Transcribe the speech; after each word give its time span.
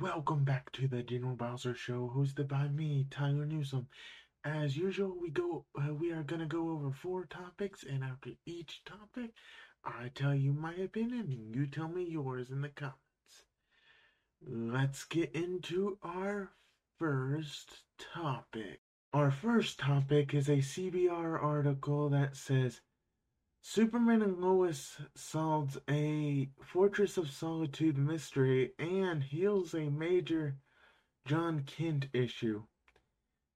Welcome 0.00 0.44
back 0.44 0.72
to 0.72 0.88
the 0.88 1.02
General 1.02 1.36
Bowser 1.36 1.74
Show, 1.74 2.12
hosted 2.16 2.48
by 2.48 2.68
me, 2.68 3.06
Tyler 3.10 3.44
Newsom. 3.44 3.86
As 4.42 4.76
usual, 4.76 5.16
we 5.20 5.30
go. 5.30 5.66
Uh, 5.78 5.94
we 5.94 6.10
are 6.10 6.22
gonna 6.22 6.46
go 6.46 6.70
over 6.70 6.90
four 6.90 7.26
topics, 7.26 7.84
and 7.84 8.02
after 8.02 8.30
each 8.46 8.82
topic, 8.84 9.34
I 9.84 10.10
tell 10.14 10.34
you 10.34 10.52
my 10.52 10.74
opinion, 10.74 11.30
and 11.30 11.54
you 11.54 11.66
tell 11.66 11.88
me 11.88 12.04
yours 12.04 12.50
in 12.50 12.62
the 12.62 12.70
comments. 12.70 13.44
Let's 14.40 15.04
get 15.04 15.32
into 15.32 15.98
our 16.02 16.50
first 16.98 17.82
topic. 17.98 18.80
Our 19.12 19.30
first 19.30 19.78
topic 19.78 20.34
is 20.34 20.48
a 20.48 20.62
CBR 20.62 21.40
article 21.40 22.08
that 22.08 22.36
says 22.36 22.80
Superman 23.66 24.20
and 24.20 24.42
Lois 24.42 24.98
solves 25.14 25.78
a 25.88 26.50
Fortress 26.60 27.16
of 27.16 27.30
Solitude 27.30 27.96
mystery 27.96 28.72
and 28.78 29.22
heals 29.22 29.72
a 29.72 29.88
major 29.88 30.58
Jon 31.26 31.60
Kent 31.60 32.08
issue. 32.12 32.64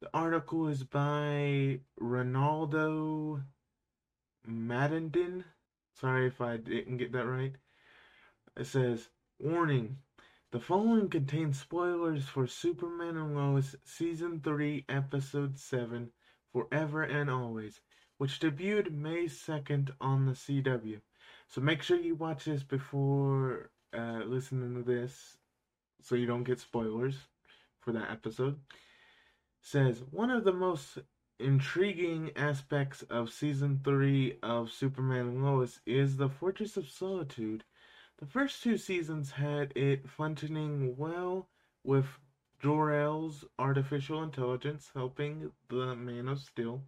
The 0.00 0.08
article 0.14 0.66
is 0.68 0.82
by 0.82 1.80
Ronaldo 2.00 3.44
Maddenden. 4.48 5.44
Sorry 5.92 6.26
if 6.26 6.40
I 6.40 6.56
didn't 6.56 6.96
get 6.96 7.12
that 7.12 7.26
right. 7.26 7.56
It 8.56 8.64
says, 8.64 9.10
Warning. 9.38 9.98
The 10.52 10.58
following 10.58 11.10
contains 11.10 11.60
spoilers 11.60 12.24
for 12.24 12.46
Superman 12.46 13.18
and 13.18 13.36
Lois 13.36 13.76
Season 13.84 14.40
3, 14.40 14.86
Episode 14.88 15.58
7, 15.58 16.10
Forever 16.50 17.02
and 17.02 17.28
Always 17.28 17.82
which 18.18 18.40
debuted 18.40 18.92
May 18.92 19.24
2nd 19.24 19.90
on 20.00 20.26
the 20.26 20.32
CW. 20.32 21.00
So 21.46 21.60
make 21.60 21.82
sure 21.82 21.96
you 21.96 22.14
watch 22.14 22.44
this 22.44 22.62
before 22.62 23.70
uh, 23.96 24.22
listening 24.26 24.74
to 24.74 24.82
this 24.82 25.38
so 26.02 26.14
you 26.14 26.26
don't 26.26 26.44
get 26.44 26.60
spoilers 26.60 27.16
for 27.80 27.92
that 27.92 28.10
episode. 28.10 28.58
Says 29.62 30.02
one 30.10 30.30
of 30.30 30.44
the 30.44 30.52
most 30.52 30.98
intriguing 31.40 32.32
aspects 32.36 33.02
of 33.04 33.32
season 33.32 33.80
3 33.84 34.38
of 34.42 34.72
Superman 34.72 35.28
and 35.28 35.44
Lois 35.44 35.80
is 35.86 36.16
the 36.16 36.28
Fortress 36.28 36.76
of 36.76 36.88
Solitude. 36.88 37.64
The 38.18 38.26
first 38.26 38.62
two 38.62 38.76
seasons 38.76 39.30
had 39.30 39.72
it 39.76 40.08
functioning 40.08 40.96
well 40.96 41.48
with 41.84 42.06
Jor-El's 42.60 43.44
artificial 43.58 44.24
intelligence 44.24 44.90
helping 44.92 45.52
the 45.68 45.94
Man 45.94 46.26
of 46.26 46.40
Steel 46.40 46.82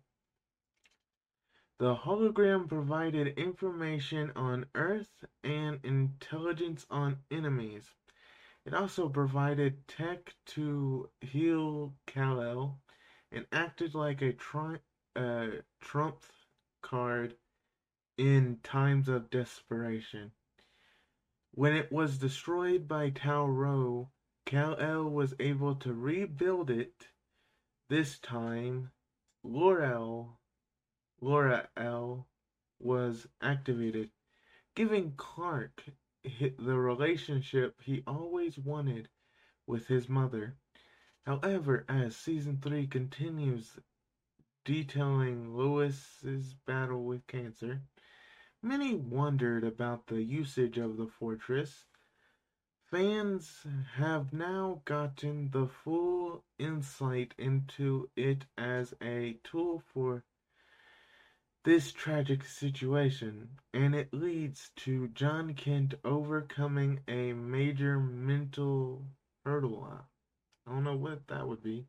the 1.80 1.96
hologram 1.96 2.68
provided 2.68 3.38
information 3.38 4.30
on 4.36 4.66
Earth 4.74 5.24
and 5.42 5.80
intelligence 5.82 6.84
on 6.90 7.16
enemies. 7.30 7.94
It 8.66 8.74
also 8.74 9.08
provided 9.08 9.88
tech 9.88 10.34
to 10.48 11.08
heal 11.22 11.94
Kal-El 12.06 12.78
and 13.32 13.46
acted 13.50 13.94
like 13.94 14.20
a 14.20 14.34
tri- 14.34 14.80
uh, 15.16 15.46
trump 15.80 16.22
card 16.82 17.36
in 18.18 18.58
times 18.62 19.08
of 19.08 19.30
desperation. 19.30 20.32
When 21.52 21.74
it 21.74 21.90
was 21.90 22.18
destroyed 22.18 22.88
by 22.88 23.08
Tal-Rho, 23.08 24.10
Kal-El 24.44 25.04
was 25.04 25.32
able 25.40 25.76
to 25.76 25.94
rebuild 25.94 26.68
it. 26.68 27.08
This 27.88 28.18
time, 28.18 28.90
Lor-El 29.42 30.39
Lor-El. 31.20 32.26
was 32.78 33.26
activated, 33.42 34.10
giving 34.74 35.12
Clark 35.16 35.84
the 36.24 36.78
relationship 36.78 37.82
he 37.82 38.02
always 38.06 38.58
wanted 38.58 39.08
with 39.66 39.86
his 39.86 40.08
mother. 40.08 40.56
However, 41.26 41.84
as 41.88 42.16
season 42.16 42.58
3 42.62 42.86
continues 42.86 43.78
detailing 44.64 45.54
Lois's 45.54 46.54
battle 46.66 47.04
with 47.04 47.26
cancer, 47.26 47.82
many 48.62 48.94
wondered 48.94 49.64
about 49.64 50.06
the 50.06 50.22
usage 50.22 50.78
of 50.78 50.96
the 50.96 51.06
fortress. 51.06 51.84
Fans 52.90 53.66
have 53.94 54.32
now 54.32 54.82
gotten 54.84 55.50
the 55.50 55.68
full 55.68 56.44
insight 56.58 57.34
into 57.38 58.10
it 58.16 58.46
as 58.58 58.94
a 59.02 59.38
tool 59.44 59.82
for 59.92 60.24
this 61.64 61.92
tragic 61.92 62.44
situation, 62.44 63.50
and 63.74 63.94
it 63.94 64.14
leads 64.14 64.70
to 64.76 65.08
Jon 65.08 65.52
Kent 65.54 65.94
overcoming 66.04 67.00
a 67.06 67.32
major 67.32 68.00
mental 68.00 69.04
hurdle. 69.44 69.86
I 70.66 70.70
don't 70.70 70.84
know 70.84 70.96
what 70.96 71.26
that 71.28 71.46
would 71.46 71.62
be. 71.62 71.86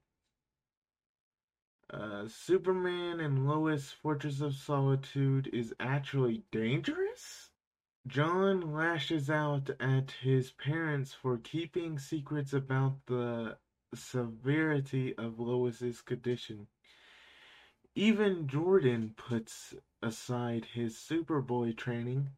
Uh, 1.89 2.27
Superman 2.27 3.19
and 3.19 3.47
Lois 3.47 3.91
Fortress 3.91 4.41
of 4.41 4.55
Solitude 4.55 5.49
is 5.53 5.73
actually 5.79 6.43
dangerous? 6.51 7.49
Jon 8.07 8.73
lashes 8.73 9.29
out 9.29 9.69
at 9.79 10.11
his 10.11 10.51
parents 10.51 11.13
for 11.13 11.37
keeping 11.37 11.99
secrets 11.99 12.53
about 12.53 13.05
the 13.05 13.57
severity 13.93 15.15
of 15.17 15.39
Lois's 15.39 16.01
condition. 16.01 16.67
Even 17.95 18.47
Jordan 18.47 19.13
puts 19.17 19.75
aside 20.01 20.65
his 20.73 20.95
Superboy 20.95 21.75
training. 21.75 22.29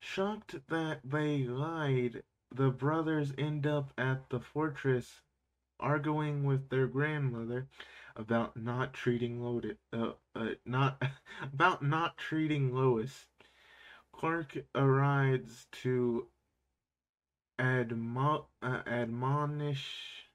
Shocked 0.00 0.66
that 0.68 1.00
they 1.04 1.44
lied, 1.44 2.22
the 2.50 2.70
brothers 2.70 3.34
end 3.36 3.66
up 3.66 3.92
at 3.98 4.30
the 4.30 4.40
fortress 4.40 5.20
arguing 5.78 6.44
with 6.44 6.70
their 6.70 6.86
grandmother 6.86 7.68
about 8.16 8.56
not 8.56 8.94
treating 8.94 9.42
uh, 9.92 10.12
uh, 10.34 10.48
not 10.64 11.02
about 11.42 11.82
not 11.82 12.16
treating 12.16 12.74
Lois. 12.74 13.26
Clark 14.12 14.64
arrives 14.74 15.66
to 15.72 16.28
admo- 17.58 18.46
uh, 18.62 18.82
admonish 18.86 20.30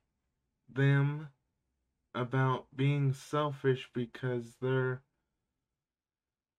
them 0.70 1.30
about 2.16 2.68
being 2.76 3.14
selfish 3.14 3.90
because 3.94 4.56
they're 4.62 5.02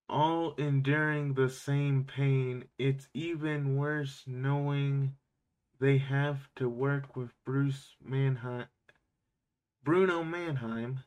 all 0.08 0.54
enduring 0.56 1.34
the 1.34 1.48
same 1.48 2.04
pain. 2.04 2.64
It's 2.78 3.08
even 3.14 3.76
worse 3.76 4.22
knowing 4.26 5.16
they 5.80 5.98
have 5.98 6.48
to 6.56 6.68
work 6.68 7.16
with 7.16 7.30
Bruce 7.44 7.96
Mannheim, 8.02 8.66
Bruno 9.82 10.22
Mannheim 10.22 11.00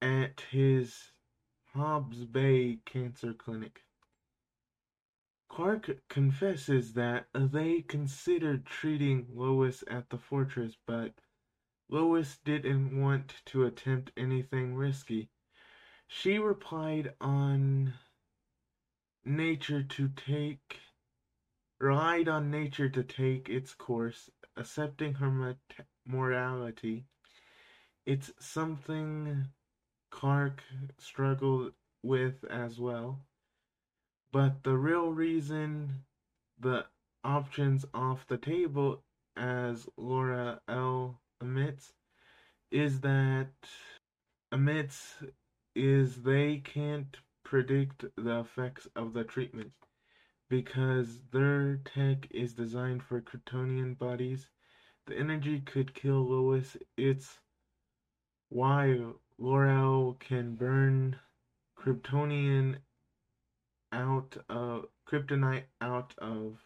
at 0.00 0.42
his 0.50 1.12
Hobbs 1.74 2.24
Bay 2.24 2.78
Cancer 2.84 3.32
Clinic. 3.32 3.82
Clark 5.48 5.90
confesses 6.08 6.92
that 6.94 7.26
they 7.34 7.82
considered 7.82 8.64
treating 8.64 9.26
Lois 9.34 9.82
at 9.90 10.08
the 10.10 10.18
fortress, 10.18 10.76
but 10.86 11.12
Lois 11.92 12.38
didn't 12.44 12.96
want 13.00 13.42
to 13.46 13.64
attempt 13.64 14.12
anything 14.16 14.76
risky. 14.76 15.28
She 16.06 16.38
replied 16.38 17.14
on 17.20 17.94
nature 19.24 19.82
to 19.82 20.08
take 20.08 20.78
relied 21.80 22.28
on 22.28 22.48
nature 22.48 22.88
to 22.88 23.02
take 23.02 23.48
its 23.48 23.74
course, 23.74 24.30
accepting 24.56 25.14
her 25.14 25.56
morality. 26.06 27.06
It's 28.06 28.30
something 28.38 29.48
Clark 30.10 30.62
struggled 30.98 31.72
with 32.04 32.44
as 32.44 32.78
well. 32.78 33.18
But 34.30 34.62
the 34.62 34.76
real 34.76 35.10
reason 35.12 36.04
the 36.56 36.86
options 37.24 37.84
off 37.92 38.28
the 38.28 38.38
table, 38.38 39.02
as 39.36 39.88
Lor-El 39.96 41.20
admits 41.40 41.92
is 42.70 43.00
that 43.00 43.48
admits 44.52 45.16
is 45.74 46.22
they 46.22 46.58
can't 46.58 47.16
predict 47.44 48.04
the 48.16 48.40
effects 48.40 48.86
of 48.94 49.12
the 49.12 49.24
treatment 49.24 49.72
because 50.48 51.20
their 51.32 51.76
tech 51.78 52.26
is 52.30 52.54
designed 52.54 53.02
for 53.02 53.20
Kryptonian 53.20 53.96
bodies. 53.98 54.48
The 55.06 55.16
energy 55.18 55.60
could 55.60 55.94
kill 55.94 56.28
Lois. 56.28 56.76
It's 56.96 57.38
why 58.48 58.98
Lor-El 59.38 60.16
can 60.20 60.56
burn 60.56 61.16
Kryptonian 61.78 62.76
out 63.92 64.36
of 64.48 64.86
kryptonite 65.08 65.64
out 65.80 66.14
of 66.18 66.58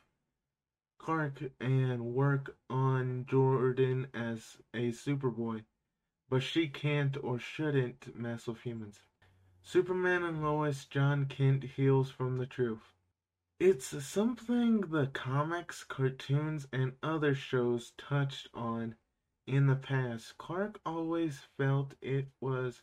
Clark 1.05 1.43
and 1.61 2.15
work 2.15 2.56
on 2.71 3.27
Jordan 3.29 4.06
as 4.15 4.56
a 4.73 4.89
Superboy, 4.89 5.65
but 6.31 6.43
she 6.43 6.67
can't 6.67 7.19
or 7.23 7.39
shouldn't 7.39 8.17
mess 8.17 8.47
with 8.47 8.62
humans. 8.62 9.01
Superman 9.61 10.23
and 10.23 10.43
Lois 10.43 10.87
Jon 10.87 11.27
Kent 11.27 11.65
heals 11.65 12.11
from 12.11 12.39
the 12.39 12.47
truth. 12.47 12.95
It's 13.61 14.03
something 14.03 14.81
the 14.81 15.09
comics, 15.09 15.85
cartoons, 15.85 16.69
and 16.73 16.95
other 17.03 17.35
shows 17.35 17.93
touched 17.99 18.49
on 18.55 18.95
in 19.47 19.67
the 19.67 19.77
past. 19.77 20.39
Clark 20.39 20.81
always 20.87 21.43
felt 21.59 21.97
it 22.01 22.29
was 22.41 22.81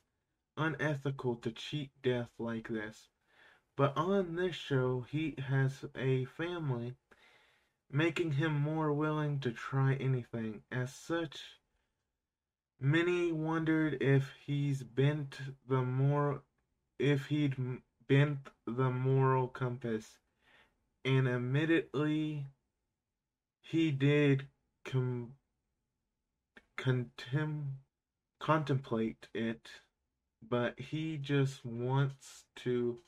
unethical 0.58 1.38
to 1.38 1.52
cheat 1.52 1.90
death 2.04 2.30
like 2.38 2.68
this. 2.68 3.10
But 3.76 3.98
on 3.98 4.36
this 4.36 4.56
show, 4.56 5.08
he 5.10 5.34
has 5.40 5.86
a 5.96 6.26
family, 6.26 6.98
making 7.92 8.34
him 8.34 8.54
more 8.54 8.92
willing 8.94 9.40
to 9.40 9.52
try 9.52 9.96
anything. 9.96 10.62
As 10.72 10.94
such, 10.94 11.60
many 12.80 13.32
wondered 13.32 14.02
if 14.02 14.32
he's 14.46 14.84
bent 14.84 15.40
the 15.68 15.82
more 15.82 16.44
if 17.00 17.28
he'd 17.28 17.56
bent 18.08 18.50
the 18.68 18.90
moral 18.90 19.48
compass 19.48 20.20
and 21.04 21.28
admittedly 21.28 22.46
he 23.62 23.92
did 23.92 24.48
com- 24.86 25.34
contem- 26.78 27.76
contemplate 28.40 29.28
it, 29.34 29.70
but 30.48 30.80
he 30.80 31.18
just 31.18 31.66
wants 31.66 32.46
to 32.58 33.00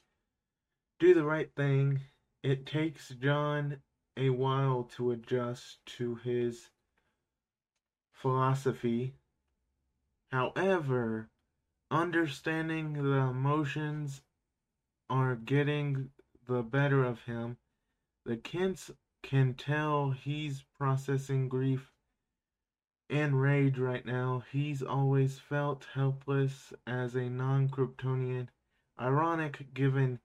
do 1.00 1.14
the 1.14 1.24
right 1.24 1.50
thing. 1.56 2.02
It 2.44 2.66
takes 2.66 3.10
Jon 3.10 3.78
a 4.18 4.30
while 4.30 4.84
to 4.96 5.12
adjust 5.12 5.86
to 5.86 6.16
his 6.16 6.70
philosophy. 8.12 9.16
However, 10.32 11.30
understanding 11.92 12.94
the 12.94 13.18
emotions 13.18 14.22
are 15.10 15.36
getting 15.36 16.10
the 16.48 16.62
better 16.62 17.04
of 17.04 17.24
him 17.24 17.58
the 18.26 18.38
kids 18.38 18.92
can 19.22 19.54
tell 19.54 20.12
he's 20.12 20.64
processing 20.78 21.50
grief 21.50 21.92
and 23.10 23.42
rage 23.42 23.78
right 23.78 24.06
now. 24.06 24.44
He's 24.52 24.82
always 24.82 25.40
felt 25.40 25.88
helpless 25.94 26.74
as 26.88 27.16
a 27.16 27.30
non 27.30 27.68
Kryptonian. 27.70 28.48
Ironic 29.00 29.74
given 29.74 30.20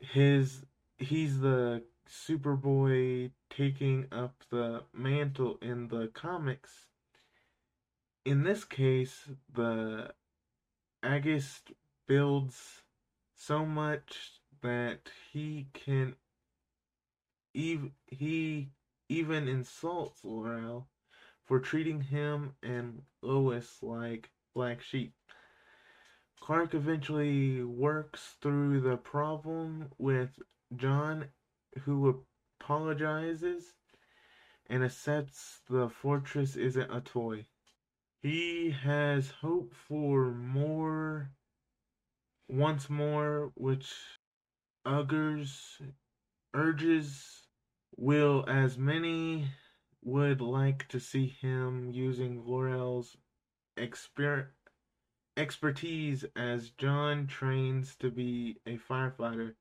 his 0.00 0.64
he's 0.96 1.40
the 1.40 1.82
Superboy 2.08 3.30
taking 3.50 4.06
up 4.10 4.44
the 4.50 4.82
mantle 4.92 5.58
in 5.60 5.88
the 5.88 6.08
comics. 6.08 6.86
In 8.24 8.42
this 8.42 8.64
case, 8.64 9.28
the 9.52 10.12
Agist 11.02 11.72
builds 12.06 12.82
so 13.34 13.64
much 13.64 14.40
that 14.62 15.10
he 15.32 15.68
can 15.72 16.16
Eve, 17.54 17.90
he 18.06 18.68
even 19.08 19.48
insults 19.48 20.24
Lor-El 20.24 20.86
for 21.44 21.58
treating 21.58 22.00
him 22.00 22.54
and 22.62 23.02
Lois 23.22 23.82
like 23.82 24.30
black 24.54 24.82
sheep. 24.82 25.14
Clark 26.40 26.74
eventually 26.74 27.62
works 27.64 28.36
through 28.40 28.80
the 28.80 28.96
problem 28.96 29.90
with 29.98 30.30
Jon, 30.76 31.26
who 31.82 32.24
apologizes 32.60 33.74
and 34.66 34.84
accepts 34.84 35.60
the 35.68 35.88
fortress 35.88 36.56
isn't 36.56 36.94
a 36.94 37.00
toy. 37.00 37.46
He 38.20 38.70
has 38.70 39.30
hope 39.30 39.74
for 39.74 40.32
more 40.32 41.30
once 42.48 42.90
more, 42.90 43.52
which 43.54 43.94
Uggers 44.86 45.80
urges 46.54 47.46
will 47.96 48.44
as 48.48 48.78
many 48.78 49.48
would 50.02 50.40
like 50.40 50.88
to 50.88 50.98
see 50.98 51.26
him 51.26 51.90
using 51.92 52.44
Lor-El's 52.44 53.16
exper- 53.76 54.48
expertise 55.36 56.24
as 56.36 56.70
Jon 56.70 57.26
trains 57.26 57.96
to 57.96 58.10
be 58.10 58.56
a 58.66 58.78
firefighter. 58.78 59.54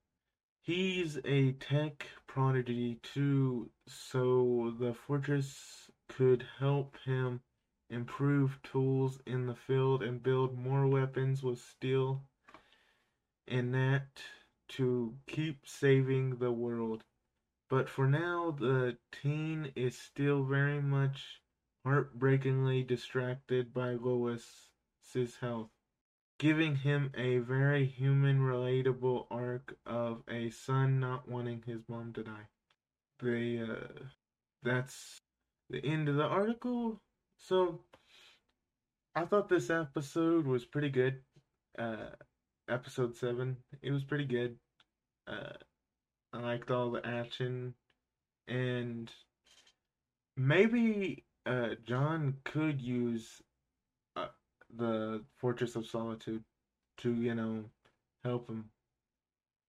He's 0.68 1.18
a 1.24 1.54
tech 1.54 2.06
prodigy 2.28 2.96
too, 3.02 3.70
so 3.88 4.76
the 4.78 4.94
fortress 4.94 5.90
could 6.10 6.46
help 6.60 6.98
him 7.06 7.40
improve 7.90 8.62
tools 8.64 9.22
in 9.26 9.46
the 9.46 9.56
field 9.56 10.04
and 10.04 10.22
build 10.22 10.60
more 10.60 10.86
weapons 10.86 11.42
with 11.42 11.60
steel 11.60 12.26
and 13.48 13.74
that 13.76 14.22
to 14.76 15.16
keep 15.26 15.66
saving 15.66 16.36
the 16.36 16.52
world. 16.52 17.06
But 17.70 17.88
for 17.88 18.06
now, 18.06 18.52
the 18.52 18.98
teen 19.14 19.72
is 19.74 19.98
still 19.98 20.44
very 20.44 20.82
much 20.82 21.42
heartbreakingly 21.86 22.84
distracted 22.84 23.74
by 23.74 23.94
Lois's 23.94 25.38
health, 25.40 25.72
giving 26.40 26.76
him 26.76 27.12
a 27.16 27.40
very 27.40 27.86
human, 27.86 28.40
relatable 28.40 29.26
arc 29.32 29.76
of 29.86 30.22
a 30.30 30.50
son 30.50 31.00
not 31.00 31.28
wanting 31.28 31.64
his 31.66 31.82
mom 31.88 32.14
to 32.14 32.24
die. 32.24 32.48
They, 33.22 33.60
uh, 33.60 34.06
that's 34.64 35.18
the 35.70 35.84
end 35.84 36.10
of 36.10 36.16
the 36.16 36.24
article. 36.26 37.02
So, 37.38 37.82
I 39.16 39.26
thought 39.26 39.50
this 39.50 39.70
episode 39.70 40.46
was 40.46 40.66
pretty 40.66 40.90
good. 40.90 41.22
Uh, 41.78 42.12
episode 42.70 43.16
7, 43.16 43.58
it 43.82 43.92
was 43.92 44.04
pretty 44.04 44.26
good. 44.26 44.58
Uh, 45.28 45.54
I 46.34 46.40
liked 46.40 46.72
all 46.72 46.92
the 46.92 47.06
action, 47.06 47.74
and 48.48 49.12
maybe 50.36 51.26
uh, 51.46 51.70
Jon 51.86 52.36
could 52.44 52.82
use 52.82 53.42
the 54.76 55.24
Fortress 55.38 55.76
of 55.76 55.86
Solitude 55.86 56.44
to, 56.98 57.14
you 57.14 57.36
know, 57.36 57.66
help 58.24 58.50
him, 58.50 58.70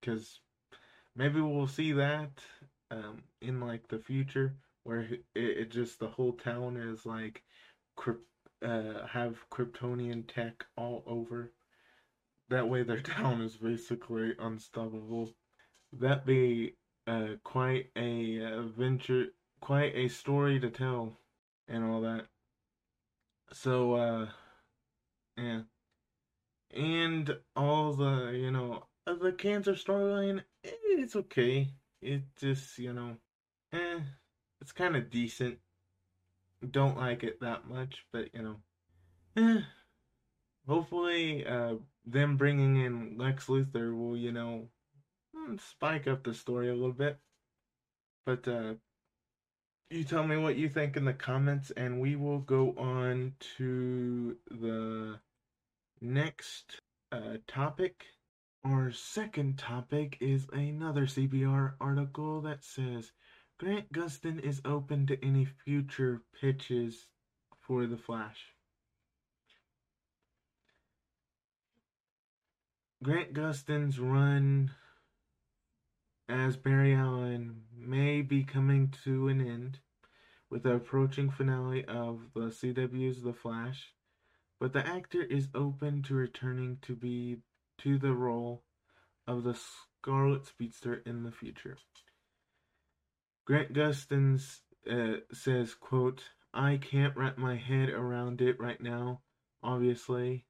because 0.00 0.40
maybe 1.14 1.40
we'll 1.40 1.66
see 1.66 1.92
that 1.92 2.30
um, 2.90 3.22
in 3.40 3.60
like 3.60 3.88
the 3.88 3.98
future 3.98 4.54
where 4.84 5.00
it, 5.00 5.24
it 5.34 5.70
just 5.70 5.98
the 5.98 6.08
whole 6.08 6.32
town 6.32 6.76
is 6.76 7.04
like 7.04 7.42
uh, 8.64 9.06
have 9.06 9.48
Kryptonian 9.50 10.26
tech 10.26 10.64
all 10.76 11.02
over. 11.06 11.52
That 12.48 12.68
way, 12.68 12.82
their 12.82 13.00
town 13.02 13.42
is 13.42 13.56
basically 13.56 14.34
unstoppable 14.38 15.34
That'd 15.92 16.26
be 16.26 16.74
uh, 17.06 17.36
quite 17.44 17.90
a 17.96 18.36
adventure, 18.36 19.28
quite 19.60 19.94
a 19.94 20.08
story 20.08 20.60
to 20.60 20.70
tell, 20.70 21.18
and 21.66 21.84
all 21.84 22.02
that. 22.02 22.26
So, 23.52 23.94
uh, 23.94 24.28
yeah, 25.38 25.60
and 26.74 27.36
all 27.56 27.92
the 27.92 28.32
you 28.34 28.50
know 28.50 28.84
the 29.06 29.32
cancer 29.32 29.72
storyline, 29.72 30.42
it's 30.62 31.16
okay. 31.16 31.68
It 32.02 32.22
just 32.36 32.78
you 32.78 32.92
know, 32.92 33.16
eh, 33.72 34.00
it's 34.60 34.72
kind 34.72 34.96
of 34.96 35.10
decent. 35.10 35.58
Don't 36.70 36.96
like 36.96 37.22
it 37.22 37.40
that 37.40 37.68
much, 37.68 38.04
but 38.12 38.34
you 38.34 38.42
know, 38.42 38.56
eh. 39.36 39.60
Hopefully, 40.66 41.46
uh, 41.46 41.74
them 42.04 42.36
bringing 42.36 42.76
in 42.76 43.16
Lex 43.16 43.46
Luthor 43.46 43.96
will 43.96 44.16
you 44.16 44.32
know 44.32 44.68
spike 45.58 46.06
up 46.06 46.24
the 46.24 46.34
story 46.34 46.68
a 46.68 46.74
little 46.74 46.92
bit. 46.92 47.18
But 48.26 48.46
uh, 48.46 48.74
you 49.90 50.04
tell 50.04 50.26
me 50.26 50.36
what 50.36 50.56
you 50.56 50.68
think 50.68 50.96
in 50.96 51.04
the 51.04 51.14
comments, 51.14 51.70
and 51.70 52.00
we 52.00 52.16
will 52.16 52.40
go 52.40 52.74
on 52.76 53.34
to 53.56 54.36
the 54.50 55.18
next 56.00 56.80
uh, 57.12 57.38
topic. 57.46 58.04
Our 58.64 58.90
second 58.92 59.58
topic 59.58 60.18
is 60.20 60.46
another 60.52 61.06
CBR 61.06 61.74
article 61.80 62.40
that 62.42 62.64
says 62.64 63.12
Grant 63.58 63.92
Gustin 63.92 64.40
is 64.40 64.60
open 64.64 65.06
to 65.06 65.24
any 65.24 65.44
future 65.64 66.22
pitches 66.40 67.06
for 67.60 67.86
The 67.86 67.96
Flash. 67.96 68.54
Grant 73.02 73.32
Gustin's 73.32 74.00
run 74.00 74.72
as 76.28 76.56
Barry 76.56 76.94
Allen 76.94 77.62
may 77.76 78.22
be 78.22 78.42
coming 78.42 78.92
to 79.04 79.28
an 79.28 79.40
end 79.40 79.78
with 80.50 80.62
the 80.64 80.74
approaching 80.74 81.30
finale 81.30 81.84
of 81.84 82.20
the 82.34 82.48
CW's 82.48 83.22
The 83.22 83.32
Flash, 83.32 83.92
but 84.60 84.72
the 84.72 84.86
actor 84.86 85.22
is 85.22 85.48
open 85.54 86.02
to 86.02 86.14
returning 86.14 86.78
to 86.82 86.96
be 86.96 87.38
to 87.78 87.98
the 87.98 88.12
role 88.12 88.64
of 89.26 89.44
the 89.44 89.54
Scarlet 89.54 90.46
Speedster 90.46 91.02
in 91.06 91.22
the 91.22 91.32
future. 91.32 91.78
Grant 93.46 93.72
Gustin 93.72 94.40
uh, 94.90 95.18
says, 95.32 95.74
quote, 95.74 96.22
I 96.52 96.78
can't 96.78 97.16
wrap 97.16 97.38
my 97.38 97.56
head 97.56 97.90
around 97.90 98.40
it 98.40 98.58
right 98.60 98.80
now, 98.80 99.20
obviously. 99.62 100.46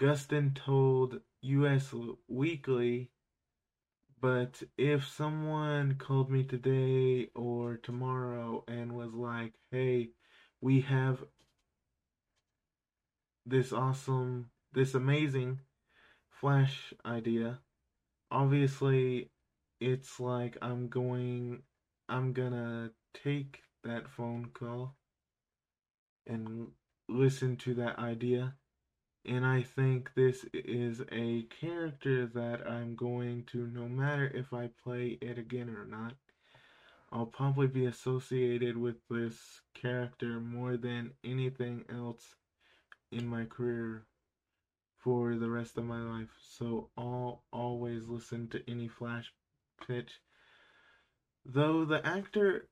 Gustin 0.00 0.54
told 0.54 1.20
US 1.42 1.94
Weekly 2.28 3.10
But 4.20 4.62
if 4.76 5.06
someone 5.06 5.96
called 5.96 6.30
me 6.30 6.44
today 6.44 7.28
or 7.34 7.76
tomorrow 7.76 8.64
and 8.66 8.92
was 8.92 9.12
like, 9.14 9.52
hey, 9.70 10.10
we 10.60 10.80
have 10.82 11.24
this 13.46 13.72
awesome, 13.72 14.50
this 14.72 14.94
amazing 14.94 15.60
Flash 16.30 16.92
idea, 17.06 17.60
obviously 18.30 19.30
it's 19.80 20.18
like 20.18 20.56
I'm 20.60 20.88
going, 20.88 21.62
I'm 22.08 22.32
gonna 22.32 22.90
take 23.22 23.60
that 23.84 24.10
phone 24.10 24.50
call 24.52 24.96
and 26.26 26.68
listen 27.08 27.56
to 27.58 27.74
that 27.74 27.98
idea. 27.98 28.54
And 29.26 29.46
I 29.46 29.62
think 29.62 30.10
this 30.14 30.44
is 30.52 31.00
a 31.12 31.46
character 31.60 32.26
that 32.34 32.68
I'm 32.68 32.94
going 32.94 33.44
to, 33.52 33.66
no 33.66 33.88
matter 33.88 34.30
if 34.34 34.52
I 34.52 34.68
play 34.82 35.18
it 35.22 35.38
again 35.38 35.70
or 35.70 35.86
not, 35.86 36.12
I'll 37.10 37.26
probably 37.26 37.68
be 37.68 37.86
associated 37.86 38.76
with 38.76 38.96
this 39.08 39.62
character 39.74 40.40
more 40.40 40.76
than 40.76 41.12
anything 41.24 41.84
else 41.88 42.34
in 43.14 43.26
my 43.26 43.44
career 43.44 44.06
for 45.02 45.36
the 45.36 45.50
rest 45.50 45.78
of 45.78 45.84
my 45.84 46.00
life. 46.00 46.30
So 46.40 46.90
I'll 46.96 47.44
always 47.52 48.08
listen 48.08 48.48
to 48.48 48.62
any 48.68 48.88
Flash 48.88 49.32
pitch. 49.86 50.20
Though 51.44 51.84
the 51.84 52.04
actor 52.06 52.68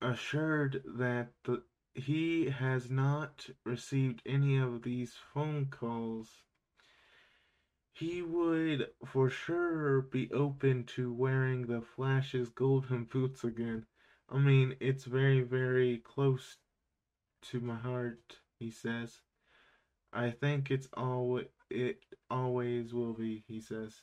assured 0.00 0.82
that 0.84 1.28
the, 1.44 1.62
he 1.94 2.50
has 2.50 2.90
not 2.90 3.48
received 3.64 4.22
any 4.24 4.56
of 4.56 4.82
these 4.82 5.14
phone 5.32 5.66
calls, 5.66 6.42
he 7.92 8.22
would 8.22 8.88
for 9.04 9.30
sure 9.30 10.02
be 10.02 10.30
open 10.32 10.84
to 10.84 11.12
wearing 11.12 11.66
the 11.66 11.80
Flash's 11.80 12.48
golden 12.48 13.04
boots 13.12 13.44
again. 13.44 13.86
I 14.28 14.38
mean, 14.38 14.76
it's 14.80 15.04
very, 15.04 15.42
very 15.42 15.98
close 15.98 16.56
to 17.50 17.60
my 17.60 17.76
heart, 17.76 18.38
he 18.58 18.70
says. 18.70 19.20
I 20.12 20.30
think 20.30 20.70
it's 20.70 20.88
all 20.96 21.40
it 21.70 22.04
always 22.30 22.94
will 22.94 23.14
be, 23.14 23.44
he 23.48 23.60
says. 23.60 24.02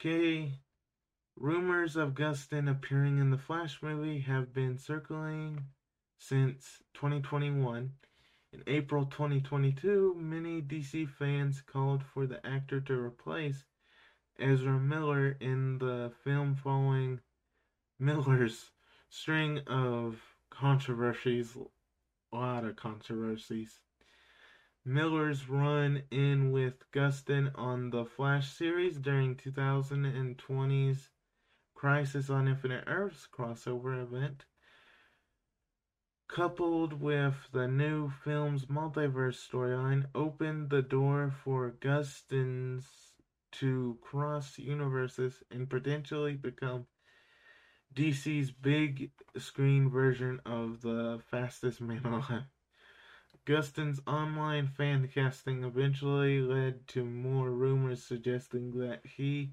Okay, 0.00 0.52
rumors 1.36 1.96
of 1.96 2.14
Gustin 2.14 2.70
appearing 2.70 3.18
in 3.18 3.30
the 3.30 3.38
Flash 3.38 3.82
movie 3.82 4.20
have 4.20 4.52
been 4.52 4.78
circling 4.78 5.66
since 6.18 6.82
2021. 6.94 7.92
In 8.52 8.62
April 8.66 9.04
2022, 9.04 10.16
many 10.18 10.62
DC 10.62 11.08
fans 11.08 11.60
called 11.60 12.02
for 12.02 12.26
the 12.26 12.44
actor 12.46 12.80
to 12.80 12.94
replace 12.94 13.64
Ezra 14.38 14.78
Miller 14.78 15.36
in 15.40 15.78
the 15.78 16.12
film 16.24 16.54
following 16.54 17.20
Miller's 17.98 18.70
string 19.08 19.60
of 19.66 20.20
controversies, 20.50 21.56
a 22.32 22.36
lot 22.36 22.64
of 22.64 22.76
controversies. 22.76 23.80
Miller's 24.84 25.48
run 25.48 26.02
in 26.10 26.52
with 26.52 26.90
Gustin 26.92 27.50
on 27.54 27.90
the 27.90 28.04
Flash 28.04 28.52
series 28.52 28.98
during 28.98 29.34
2020's 29.34 31.10
Crisis 31.74 32.30
on 32.30 32.48
Infinite 32.48 32.84
Earths 32.86 33.26
crossover 33.32 34.02
event 34.02 34.44
coupled 36.28 37.00
with 37.00 37.48
the 37.52 37.68
new 37.68 38.10
film's 38.24 38.66
multiverse 38.66 39.48
storyline, 39.48 40.04
opened 40.14 40.70
the 40.70 40.82
door 40.82 41.32
for 41.44 41.70
Gustins 41.80 42.86
to 43.52 43.96
cross 44.02 44.58
universes 44.58 45.42
and 45.50 45.70
potentially 45.70 46.34
become 46.34 46.86
DC's 47.94 48.50
big 48.50 49.10
screen 49.38 49.88
version 49.90 50.40
of 50.44 50.82
the 50.82 51.20
fastest 51.30 51.80
man 51.80 52.02
alive. 52.04 52.44
Gustin's 53.46 54.00
online 54.06 54.66
fan 54.66 55.08
casting 55.12 55.62
eventually 55.62 56.40
led 56.40 56.88
to 56.88 57.04
more 57.04 57.50
rumors 57.50 58.02
suggesting 58.02 58.72
that 58.78 59.00
he 59.04 59.52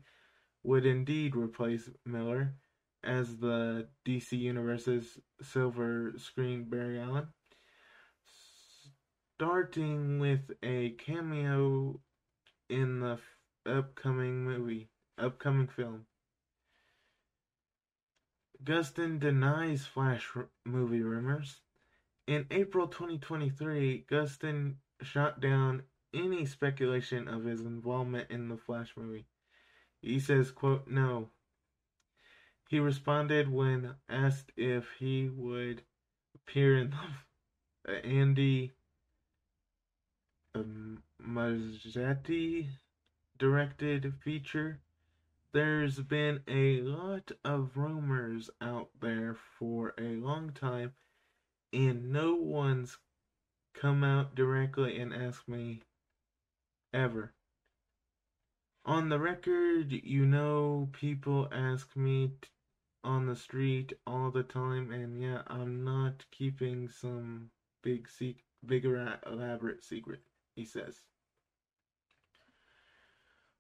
would 0.63 0.85
indeed 0.85 1.35
replace 1.35 1.89
Miller, 2.05 2.55
as 3.03 3.37
the 3.37 3.87
DC 4.05 4.37
Universe's 4.37 5.19
silver 5.41 6.13
screen 6.17 6.63
Barry 6.63 6.99
Allen, 6.99 7.27
starting 9.35 10.19
with 10.19 10.51
a 10.63 10.91
cameo 10.91 11.99
in 12.69 13.01
the 13.01 13.19
upcoming 13.65 14.43
movie, 14.45 14.89
upcoming 15.17 15.67
film. 15.67 16.05
Gustin 18.63 19.19
denies 19.19 19.85
Flash 19.85 20.29
movie 20.65 21.03
rumors. 21.03 21.59
In 22.27 22.45
April 22.51 22.87
2023, 22.87 24.05
Gustin 24.09 24.75
shot 25.01 25.41
down 25.41 25.83
any 26.13 26.45
speculation 26.45 27.27
of 27.27 27.43
his 27.43 27.61
involvement 27.61 28.29
in 28.29 28.47
the 28.47 28.57
Flash 28.57 28.93
movie. 28.95 29.25
He 30.01 30.19
says, 30.19 30.51
quote, 30.51 30.87
no, 30.87 31.29
he 32.69 32.79
responded 32.79 33.51
when 33.51 33.95
asked 34.09 34.51
if 34.55 34.91
he 34.97 35.29
would 35.29 35.83
appear 36.35 36.77
in 36.77 36.93
the 37.85 38.05
Andy 38.05 38.71
um, 40.55 41.03
Muschietti 41.21 42.69
directed 43.37 44.13
feature. 44.23 44.79
There's 45.53 45.99
been 45.99 46.41
a 46.47 46.81
lot 46.81 47.31
of 47.45 47.77
rumors 47.77 48.49
out 48.59 48.89
there 48.99 49.35
for 49.35 49.93
a 49.99 50.15
long 50.15 50.51
time, 50.51 50.93
and 51.71 52.11
no 52.11 52.33
one's 52.33 52.97
come 53.75 54.03
out 54.03 54.33
directly 54.33 54.99
and 54.99 55.13
asked 55.13 55.47
me 55.47 55.83
ever. 56.91 57.33
On 58.85 59.09
the 59.09 59.19
record, 59.19 59.91
you 59.91 60.25
know, 60.25 60.89
people 60.91 61.47
ask 61.51 61.95
me 61.95 62.31
on 63.03 63.27
the 63.27 63.35
street 63.35 63.93
all 64.07 64.31
the 64.31 64.41
time, 64.41 64.91
and 64.91 65.21
yeah, 65.21 65.43
I'm 65.45 65.83
not 65.83 66.25
keeping 66.31 66.89
some 66.89 67.51
big 67.83 68.09
sec- 68.09 68.43
big 68.65 68.85
elaborate 68.85 69.83
secret, 69.83 70.21
he 70.55 70.65
says. 70.65 71.03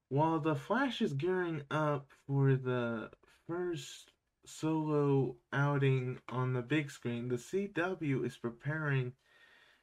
While 0.09 0.39
the 0.39 0.55
Flash 0.55 1.01
is 1.01 1.13
gearing 1.13 1.63
up 1.71 2.11
for 2.27 2.55
the 2.55 3.11
first 3.47 4.11
solo 4.45 5.37
outing 5.51 6.19
on 6.29 6.53
the 6.53 6.61
big 6.61 6.91
screen, 6.91 7.29
the 7.29 7.37
CW 7.37 8.25
is 8.25 8.37
preparing 8.37 9.13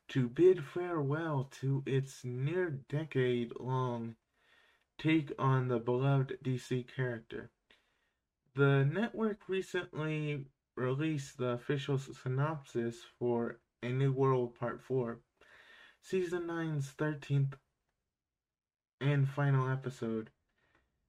to 0.08 0.28
bid 0.28 0.64
farewell 0.64 1.48
to 1.60 1.82
its 1.86 2.24
near 2.24 2.70
decade 2.88 3.52
long 3.58 4.16
take 4.98 5.32
on 5.38 5.68
the 5.68 5.78
beloved 5.78 6.36
DC 6.44 6.86
character. 6.94 7.50
The 8.54 8.84
network 8.84 9.48
recently 9.48 10.44
released 10.76 11.38
the 11.38 11.50
official 11.50 11.98
synopsis 11.98 13.04
for 13.18 13.60
A 13.82 13.88
New 13.88 14.12
World 14.12 14.54
Part 14.56 14.82
4, 14.82 15.18
Season 16.02 16.42
9's 16.42 16.92
13th 16.98 17.54
and 19.00 19.28
final 19.28 19.68
episode. 19.68 20.30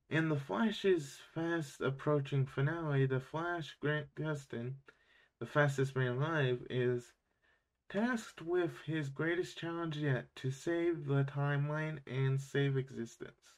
In 0.10 0.30
The 0.30 0.40
Flash's 0.40 1.20
fast 1.34 1.82
approaching 1.82 2.46
finale, 2.46 3.06
the 3.06 3.20
Flash 3.20 3.78
Grant 3.80 4.14
Gustin, 4.16 4.76
the 5.40 5.46
fastest 5.46 5.96
man 5.96 6.18
alive, 6.18 6.66
is 6.70 7.14
tasked 7.90 8.42
with 8.42 8.82
his 8.86 9.10
greatest 9.10 9.58
challenge 9.58 9.98
yet 9.98 10.34
to 10.38 10.52
save 10.52 11.06
the 11.06 11.24
timeline 11.24 12.00
and 12.08 12.40
save 12.40 12.78
existence. 12.78 13.56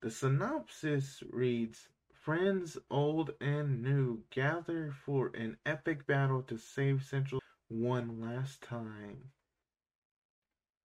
The 0.00 0.10
synopsis 0.10 1.22
reads 1.30 1.88
Friends 2.12 2.78
old 2.90 3.32
and 3.40 3.82
new 3.82 4.22
gather 4.30 4.92
for 4.92 5.28
an 5.34 5.56
epic 5.64 6.06
battle 6.06 6.42
to 6.42 6.58
save 6.58 7.02
Central 7.02 7.42
one 7.68 8.20
last 8.20 8.62
time. 8.62 9.30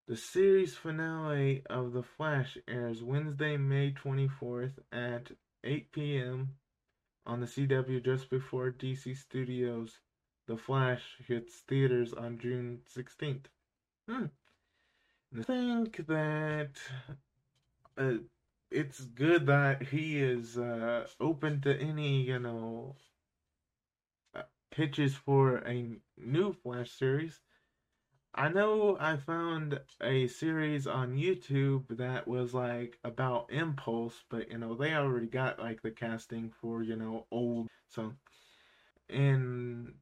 The 0.06 0.18
series 0.18 0.76
finale 0.76 1.64
of 1.70 1.94
The 1.94 2.04
Flash 2.04 2.58
airs 2.68 3.02
Wednesday, 3.02 3.56
May 3.56 3.94
24th 3.94 4.74
at 4.92 5.32
8 5.64 5.94
p.m. 5.94 6.56
on 7.26 7.40
the 7.40 7.46
CW 7.46 8.04
just 8.04 8.30
before 8.30 8.70
DC 8.70 9.16
Studios' 9.16 10.00
The 10.46 10.58
Flash 10.58 11.16
hits 11.26 11.62
theaters 11.70 12.12
on 12.12 12.38
June 12.38 12.82
16th. 12.94 13.46
Hmm. 14.10 14.26
I 15.40 15.44
think 15.44 16.06
that 16.08 16.72
uh, 17.98 18.16
it's 18.72 19.06
good 19.06 19.46
that 19.46 19.84
he 19.84 20.22
is 20.22 20.58
uh, 20.58 21.08
open 21.22 21.62
to 21.62 21.80
any, 21.80 22.24
you 22.24 22.40
know, 22.40 22.98
uh, 24.36 24.42
pitches 24.70 25.16
for 25.16 25.60
a 25.60 25.96
new 26.18 26.52
Flash 26.52 26.92
series. 26.92 27.40
I 28.36 28.50
know 28.50 28.98
I 29.00 29.18
found 29.18 29.80
a 30.02 30.28
series 30.28 30.88
on 30.88 31.16
YouTube 31.18 31.98
that 31.98 32.28
was 32.28 32.54
like 32.54 32.98
about 33.04 33.52
Impulse, 33.52 34.24
but 34.30 34.50
you 34.50 34.58
know, 34.58 34.75
they 34.75 34.94
already 34.96 35.28
got 35.28 35.60
like 35.60 35.82
the 35.82 35.92
casting 35.92 36.52
for, 36.52 36.82
you 36.82 36.96
know, 36.96 37.28
old. 37.32 37.68
So, 37.88 38.13
and 39.10 39.94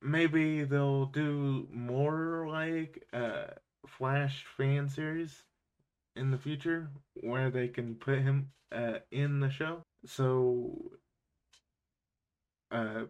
maybe 0.00 0.64
they'll 0.64 1.06
do 1.06 1.68
more 1.70 2.46
like 2.48 3.04
uh 3.12 3.46
Flash 3.86 4.44
fan 4.56 4.88
series 4.88 5.44
in 6.16 6.30
the 6.30 6.38
future 6.38 6.90
where 7.22 7.50
they 7.50 7.68
can 7.68 7.96
put 7.96 8.20
him 8.20 8.52
uh 8.72 8.98
in 9.10 9.40
the 9.40 9.50
show. 9.50 9.82
So 10.06 10.92
uh 12.70 13.04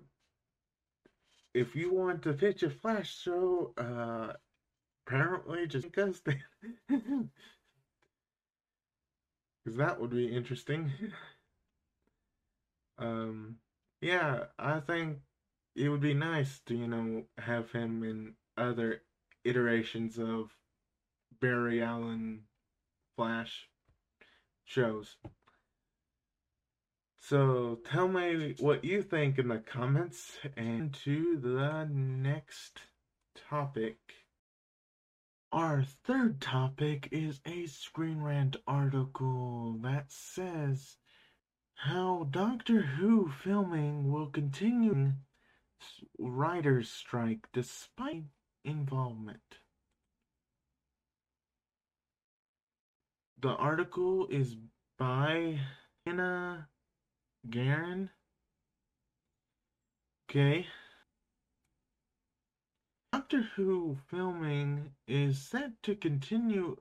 if 1.54 1.76
you 1.76 1.92
want 1.92 2.22
to 2.22 2.32
pitch 2.32 2.62
a 2.62 2.70
Flash 2.70 3.18
show, 3.18 3.72
uh 3.76 4.32
apparently 5.06 5.66
just 5.66 5.90
because 5.90 6.20
they 6.20 6.40
because 6.88 7.28
that 9.76 10.00
would 10.00 10.10
be 10.10 10.34
interesting. 10.34 10.92
um 12.98 13.56
yeah, 14.00 14.44
I 14.58 14.80
think 14.80 15.18
it 15.76 15.88
would 15.88 16.00
be 16.00 16.14
nice 16.14 16.60
to, 16.66 16.76
you 16.76 16.88
know, 16.88 17.24
have 17.38 17.70
him 17.72 18.02
in 18.02 18.34
other 18.56 19.02
iterations 19.44 20.18
of 20.18 20.50
Barry 21.40 21.82
Allen 21.82 22.44
Flash 23.16 23.68
shows. 24.64 25.16
So 27.32 27.78
tell 27.90 28.08
me 28.08 28.56
what 28.58 28.84
you 28.84 29.00
think 29.00 29.38
in 29.38 29.48
the 29.48 29.56
comments 29.56 30.36
and 30.54 30.92
to 31.02 31.38
the 31.38 31.88
next 31.90 32.80
topic. 33.48 33.96
Our 35.50 35.82
third 35.82 36.42
topic 36.42 37.08
is 37.10 37.40
a 37.46 37.64
Screen 37.64 38.20
Rant 38.20 38.56
article 38.66 39.78
that 39.80 40.12
says 40.12 40.98
how 41.74 42.28
Doctor 42.30 42.82
Who 42.82 43.30
filming 43.30 44.12
will 44.12 44.26
continue 44.26 45.12
writers' 46.18 46.90
strike 46.90 47.48
despite 47.54 48.24
involvement. 48.62 49.56
The 53.40 53.54
article 53.54 54.26
is 54.28 54.54
by 54.98 55.60
Hannah 56.04 56.68
Garin. 57.48 58.10
Okay. 60.30 60.66
Doctor 63.12 63.42
Who 63.56 63.98
filming 64.08 64.92
is 65.06 65.38
set 65.38 65.82
to 65.82 65.94
continue 65.94 66.76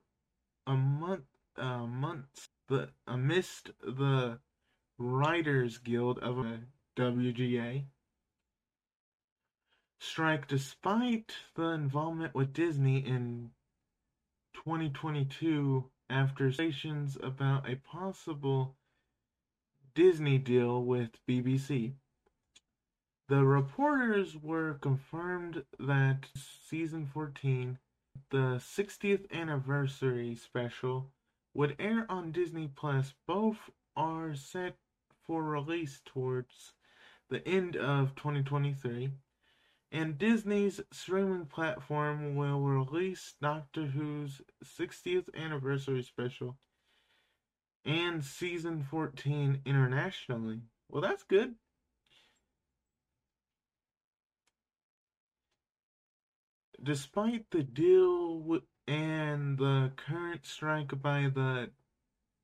a 0.66 0.76
month, 0.76 1.26
uh, 1.58 1.86
months, 1.86 2.48
but 2.68 2.92
amidst 3.08 3.72
the 3.82 4.40
Writers 4.98 5.78
Guild 5.80 6.20
of 6.20 6.38
a 6.40 6.60
WGA 6.96 7.86
strike 10.00 10.48
despite 10.48 11.32
the 11.56 11.70
involvement 11.70 12.34
with 12.34 12.54
Disney 12.54 12.98
in 12.98 13.52
2022 14.54 15.90
after 16.10 16.52
stations 16.52 17.18
about 17.22 17.70
a 17.70 17.76
possible 17.76 18.76
Disney 19.94 20.38
deal 20.38 20.84
with 20.84 21.12
BBC. 21.28 21.94
The 23.28 23.44
reporters 23.44 24.38
were 24.38 24.76
confirmed 24.76 25.64
that 25.80 26.28
season 26.36 27.06
14, 27.06 27.78
the 28.30 28.60
60th 28.60 29.32
anniversary 29.32 30.36
special, 30.36 31.12
would 31.54 31.76
air 31.80 32.06
on 32.10 32.32
Disney 32.32 32.70
Plus. 32.74 33.14
Both 33.28 33.70
are 33.96 34.36
set 34.36 34.76
for 35.26 35.44
release 35.44 36.02
towards 36.06 36.74
the 37.30 37.46
end 37.48 37.76
of 37.76 38.16
2023 38.16 39.12
and 39.92 40.18
Disney's 40.18 40.80
streaming 40.92 41.46
platform 41.46 42.36
will 42.36 42.62
release 42.62 43.36
Doctor 43.42 43.88
Who's 43.88 44.42
60th 44.64 45.28
anniversary 45.36 46.02
special 46.04 46.56
and 47.86 48.24
season 48.24 48.84
14 48.84 49.62
internationally. 49.66 50.62
Well, 50.90 51.02
that's 51.02 51.24
good. 51.24 51.56
Despite 56.84 57.46
the 57.52 57.64
deal 57.64 58.60
and 58.88 59.58
the 59.58 59.92
current 59.96 60.46
strike 60.46 61.02
by 61.02 61.30
the 61.34 61.70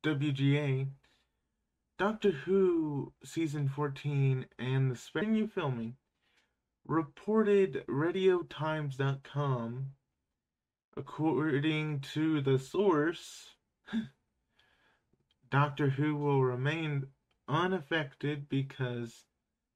WGA, 0.03 0.87
Doctor 1.97 2.31
Who 2.31 3.13
season 3.23 3.69
14 3.69 4.45
and 4.59 4.91
the 4.91 4.95
continue 4.95 5.47
filming 5.47 5.95
reported 6.85 7.83
RadioTimes.com, 7.87 9.87
according 10.95 11.99
to 11.99 12.41
the 12.41 12.59
source, 12.59 13.55
Doctor 15.49 15.89
Who 15.89 16.15
will 16.15 16.43
remain 16.43 17.07
unaffected 17.47 18.49
because 18.49 19.25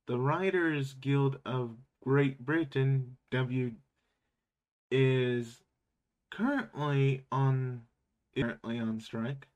the 0.07 0.19
Writers 0.19 0.93
Guild 0.93 1.39
of 1.45 1.77
Great 2.03 2.45
Britain, 2.45 3.17
W, 3.31 3.71
is 4.89 5.62
currently 6.31 7.25
on 7.31 7.84
currently 8.36 8.79
on 8.79 8.99
strike. 8.99 9.47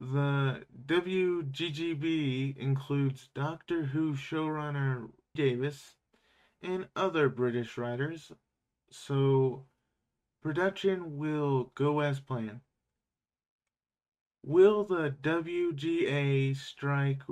The 0.00 0.64
WGGB 0.86 2.56
includes 2.56 3.28
Doctor 3.34 3.84
Who 3.84 4.14
showrunner 4.14 5.10
Davies, 5.34 5.94
and 6.62 6.88
other 6.96 7.28
British 7.28 7.76
writers, 7.76 8.32
so 8.90 9.66
production 10.42 11.16
will 11.16 11.72
go 11.74 12.00
as 12.00 12.20
planned. 12.20 12.60
Will 14.46 14.84
the 14.84 15.16
WGA 15.22 16.54
strike 16.54 17.22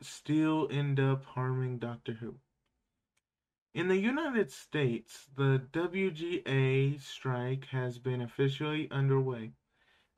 still 0.00 0.68
end 0.70 1.00
up 1.00 1.24
harming 1.24 1.80
Doctor 1.80 2.12
Who? 2.12 2.38
In 3.74 3.88
the 3.88 3.96
United 3.96 4.52
States, 4.52 5.26
the 5.36 5.66
WGA 5.72 7.00
strike 7.00 7.64
has 7.72 7.98
been 7.98 8.20
officially 8.20 8.88
underway. 8.92 9.54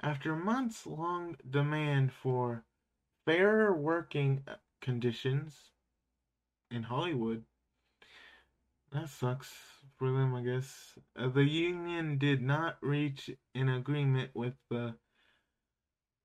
After 0.02 0.36
months 0.36 0.86
long 0.86 1.38
demand 1.48 2.12
for 2.12 2.66
fairer 3.24 3.74
working 3.74 4.44
conditions 4.82 5.70
in 6.70 6.82
Hollywood, 6.82 7.46
that 8.92 9.08
sucks 9.08 9.50
for 9.96 10.12
them, 10.12 10.34
I 10.34 10.42
guess. 10.42 10.98
Uh, 11.16 11.28
the 11.28 11.44
union 11.44 12.18
did 12.18 12.42
not 12.42 12.76
reach 12.82 13.30
an 13.54 13.70
agreement 13.70 14.30
with 14.34 14.56
the 14.68 14.94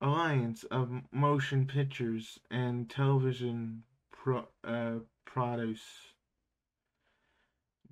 Alliance 0.00 0.64
of 0.64 1.02
Motion 1.12 1.66
Pictures 1.66 2.38
and 2.50 2.88
Television 2.88 3.82
Pro, 4.10 4.48
uh, 4.64 5.00
Produce. 5.26 6.14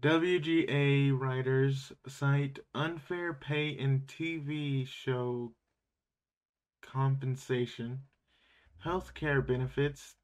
WGA 0.01 1.11
writers 1.19 1.93
cite 2.07 2.61
unfair 2.75 3.35
pay 3.35 3.69
in 3.69 4.03
TV 4.03 4.87
show 4.87 5.53
compensation, 6.81 8.03
healthcare 8.85 9.47
benefits, 9.47 10.15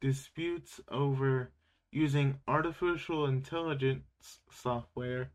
disputes 0.00 0.80
over 0.88 1.52
using 1.92 2.40
artificial 2.48 3.26
intelligence 3.26 4.40
software 4.50 5.30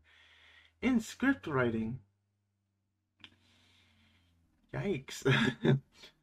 in 0.82 1.00
script 1.00 1.46
writing. 1.46 2.00
Yikes. 4.78 5.22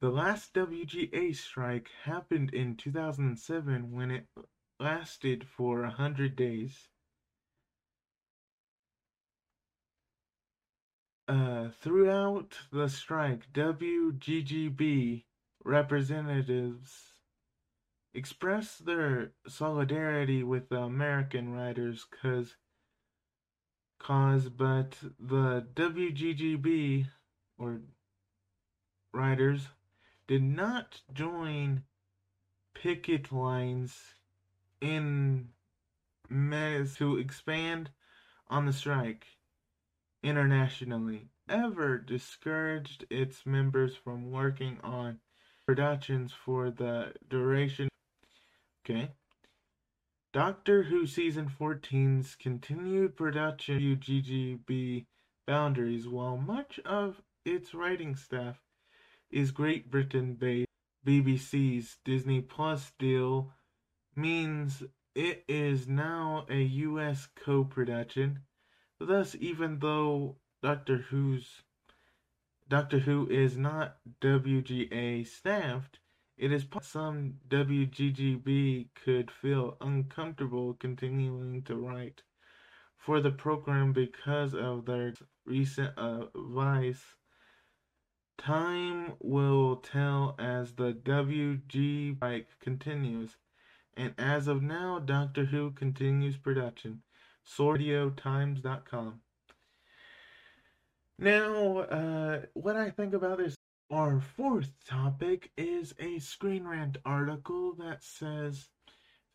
the 0.00 0.08
last 0.08 0.54
WGA 0.54 1.34
strike 1.34 1.90
happened 2.04 2.54
in 2.54 2.76
2007 2.76 3.92
when 3.92 4.10
it 4.10 4.26
lasted 4.80 5.46
for 5.46 5.82
100 5.82 6.36
days. 6.36 6.88
Uh, 11.26 11.68
throughout 11.80 12.58
the 12.70 12.88
strike, 12.88 13.52
WGGB 13.52 15.24
representatives 15.64 17.14
express 18.12 18.76
their 18.78 19.32
solidarity 19.48 20.42
with 20.42 20.68
the 20.68 20.78
American 20.78 21.52
writers 21.52 22.04
cause 22.22 22.56
cause 24.04 24.50
but 24.50 24.98
the 25.18 25.66
WGGB 25.74 27.06
or 27.58 27.80
writers 29.14 29.68
did 30.26 30.42
not 30.42 31.00
join 31.12 31.82
picket 32.74 33.32
lines 33.32 33.96
in 34.82 35.48
measures 36.28 36.96
to 36.96 37.16
expand 37.16 37.90
on 38.48 38.66
the 38.66 38.72
strike 38.74 39.26
internationally 40.22 41.28
ever 41.48 41.96
discouraged 41.96 43.06
its 43.08 43.46
members 43.46 43.96
from 43.96 44.30
working 44.30 44.78
on 44.82 45.18
productions 45.66 46.32
for 46.44 46.70
the 46.70 47.12
duration. 47.28 47.88
Okay. 48.84 49.10
Doctor 50.34 50.82
Who 50.82 51.06
Season 51.06 51.48
14's 51.48 52.34
continued 52.34 53.16
production 53.16 53.78
UGGB 53.78 55.06
boundaries 55.46 56.08
while 56.08 56.36
much 56.36 56.80
of 56.84 57.22
its 57.44 57.72
writing 57.72 58.16
staff 58.16 58.60
is 59.30 59.52
Great 59.52 59.92
Britain 59.92 60.34
based. 60.34 60.66
BBC's 61.06 61.98
Disney 62.04 62.40
Plus 62.40 62.90
deal 62.98 63.52
means 64.16 64.82
it 65.14 65.44
is 65.46 65.86
now 65.86 66.46
a 66.50 66.62
US 66.62 67.28
co 67.36 67.62
production. 67.62 68.40
Thus, 68.98 69.36
even 69.38 69.78
though 69.78 70.38
Doctor 70.60 70.96
Who's 70.96 71.62
Doctor 72.68 72.98
Who 72.98 73.28
is 73.30 73.56
not 73.56 73.98
WGA 74.20 75.28
staffed, 75.28 76.00
it 76.36 76.52
is 76.52 76.66
some 76.82 77.34
WGGB 77.48 78.88
could 78.94 79.30
feel 79.30 79.76
uncomfortable 79.80 80.74
continuing 80.74 81.62
to 81.62 81.76
write 81.76 82.22
for 82.96 83.20
the 83.20 83.30
program 83.30 83.92
because 83.92 84.54
of 84.54 84.86
their 84.86 85.14
recent 85.44 85.92
advice. 85.96 87.02
Time 88.36 89.12
will 89.20 89.76
tell 89.76 90.34
as 90.38 90.72
the 90.72 90.92
WG 90.92 92.18
bike 92.18 92.48
continues, 92.60 93.36
and 93.96 94.12
as 94.18 94.48
of 94.48 94.62
now, 94.62 94.98
Doctor 94.98 95.44
Who 95.44 95.70
continues 95.70 96.36
production. 96.36 97.02
SwordioTimes.com. 97.46 99.20
Now, 101.18 101.78
uh, 101.78 102.40
what 102.54 102.76
I 102.76 102.90
think 102.90 103.14
about 103.14 103.38
this, 103.38 103.54
our 103.90 104.20
fourth 104.20 104.70
topic 104.84 105.50
is 105.56 105.94
a 105.98 106.18
Screen 106.18 106.64
Rant 106.66 106.96
article 107.04 107.74
that 107.74 108.02
says 108.02 108.68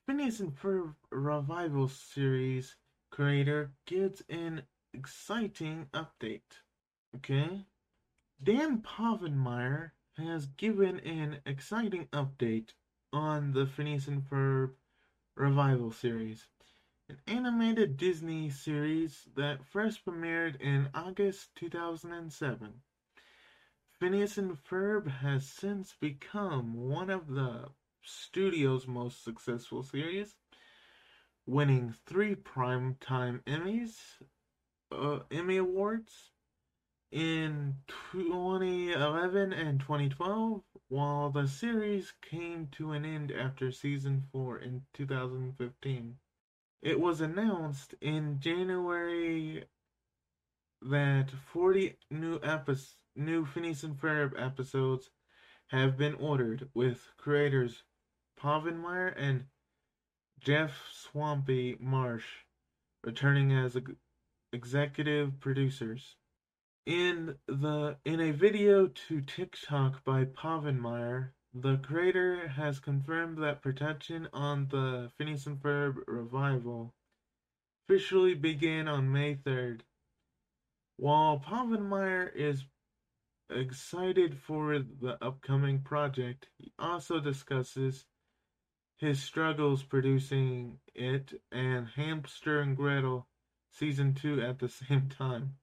Phineas 0.05 0.39
and 0.39 0.55
Ferb 0.55 0.95
Revival 1.11 1.87
Series 1.87 2.75
creator 3.11 3.71
gives 3.85 4.23
an 4.29 4.63
exciting 4.93 5.87
update. 5.93 6.61
Okay? 7.15 7.65
Dan 8.41 8.81
Povenmire 8.81 9.91
has 10.17 10.47
given 10.47 10.99
an 11.01 11.41
exciting 11.45 12.07
update 12.13 12.69
on 13.13 13.53
the 13.53 13.65
Phineas 13.65 14.07
and 14.07 14.23
Ferb 14.23 14.71
Revival 15.35 15.91
series 15.91 16.47
an 17.09 17.17
animated 17.25 17.97
Disney 17.97 18.51
series 18.51 19.27
that 19.35 19.65
first 19.65 20.05
premiered 20.05 20.61
in 20.61 20.89
August 20.93 21.49
2007. 21.55 22.81
Phineas 23.99 24.37
and 24.37 24.57
Ferb 24.57 25.09
has 25.09 25.45
since 25.45 25.93
become 25.99 26.73
one 26.73 27.09
of 27.09 27.27
the 27.27 27.65
studio's 28.01 28.87
most 28.87 29.25
successful 29.25 29.83
series, 29.83 30.35
winning 31.45 31.93
three 32.05 32.33
Primetime 32.33 33.43
Emmys, 33.43 33.97
uh, 34.89 35.19
Emmy 35.29 35.57
Awards 35.57 36.31
in 37.11 37.75
2011 38.11 39.51
and 39.51 39.81
2012, 39.81 40.61
while 40.87 41.29
the 41.29 41.47
series 41.47 42.13
came 42.21 42.69
to 42.71 42.93
an 42.93 43.03
end 43.03 43.33
after 43.33 43.69
season 43.69 44.23
4 44.31 44.59
in 44.59 44.83
2015. 44.93 46.15
It 46.81 47.01
was 47.01 47.19
announced 47.19 47.95
in 47.99 48.39
January 48.39 49.65
that 50.81 51.29
40 51.51 51.97
new 52.09 52.39
episodes, 52.41 52.95
new 53.19 53.45
Phineas 53.45 53.83
and 53.83 53.99
Ferb 53.99 54.31
episodes 54.41 55.11
have 55.67 55.97
been 55.97 56.15
ordered, 56.15 56.69
with 56.73 57.11
creators 57.17 57.83
Povenmire 58.41 59.13
and 59.15 59.45
Jeff 60.39 60.71
Swampy 60.91 61.77
Marsh 61.79 62.25
returning 63.03 63.51
as 63.51 63.77
executive 64.53 65.39
producers. 65.39 66.15
In 66.85 67.35
the 67.47 67.97
in 68.05 68.19
a 68.19 68.31
video 68.31 68.87
to 68.87 69.21
TikTok 69.21 70.03
by 70.03 70.25
Povenmire, 70.25 71.31
the 71.53 71.77
creator 71.77 72.47
has 72.47 72.79
confirmed 72.79 73.37
that 73.43 73.61
production 73.61 74.27
on 74.33 74.67
the 74.69 75.11
Phineas 75.17 75.45
and 75.45 75.61
Ferb 75.61 75.97
revival 76.07 76.93
officially 77.87 78.33
began 78.33 78.87
on 78.87 79.11
May 79.11 79.35
3rd. 79.35 79.81
While 80.97 81.39
Povenmire 81.39 82.33
is 82.35 82.65
excited 83.49 84.37
for 84.37 84.79
the 84.79 85.17
upcoming 85.21 85.81
project, 85.81 86.47
he 86.57 86.71
also 86.79 87.19
discusses 87.19 88.05
his 88.97 89.21
struggles 89.21 89.83
producing 89.83 90.79
it 90.93 91.41
and 91.51 91.87
Hamster 91.95 92.59
and 92.61 92.75
Gretel 92.75 93.27
season 93.71 94.13
2 94.13 94.41
at 94.41 94.59
the 94.59 94.69
same 94.89 95.09
time 95.09 95.55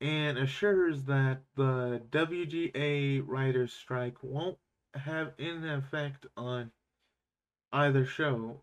and 0.00 0.36
assures 0.36 1.04
that 1.04 1.40
the 1.54 2.02
WGA 2.10 3.22
writers 3.26 3.72
strike 3.72 4.22
won't 4.22 4.58
have 4.94 5.32
any 5.38 5.68
effect 5.68 6.26
on 6.36 6.70
either 7.72 8.04
show. 8.04 8.60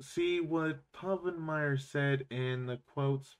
See 0.00 0.40
what 0.40 0.80
Povenmire 0.92 1.80
said 1.80 2.26
in 2.30 2.66
the 2.66 2.78
quotes, 2.94 3.36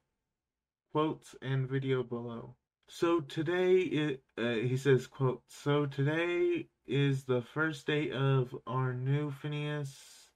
quotes 0.93 1.35
and 1.41 1.69
video 1.69 2.03
below. 2.03 2.57
So 2.93 3.21
today, 3.21 3.83
it, 3.83 4.25
uh, 4.37 4.67
he 4.67 4.77
says, 4.77 5.07
quote, 5.07 5.45
so 5.47 5.87
today 5.87 6.67
is 6.89 7.23
the 7.23 7.41
first 7.41 7.87
day 7.87 8.11
of 8.11 8.53
our 8.67 8.93
new 8.93 9.31
Phineas 9.31 10.29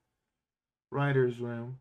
writer's 0.89 1.41
room. 1.41 1.81